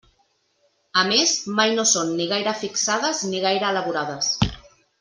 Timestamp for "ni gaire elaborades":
3.33-4.33